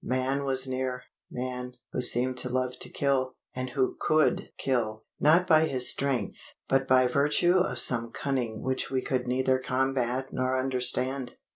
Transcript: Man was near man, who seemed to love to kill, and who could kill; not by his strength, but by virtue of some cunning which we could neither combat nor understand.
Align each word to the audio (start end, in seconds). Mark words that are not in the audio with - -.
Man 0.03 0.45
was 0.45 0.67
near 0.67 1.03
man, 1.29 1.75
who 1.91 2.01
seemed 2.01 2.35
to 2.39 2.49
love 2.49 2.79
to 2.79 2.89
kill, 2.89 3.35
and 3.53 3.69
who 3.69 3.95
could 3.99 4.49
kill; 4.57 5.03
not 5.19 5.45
by 5.45 5.67
his 5.67 5.91
strength, 5.91 6.55
but 6.67 6.87
by 6.87 7.05
virtue 7.05 7.59
of 7.59 7.77
some 7.77 8.09
cunning 8.09 8.63
which 8.63 8.89
we 8.89 9.03
could 9.03 9.27
neither 9.27 9.59
combat 9.59 10.29
nor 10.31 10.57
understand. 10.59 11.35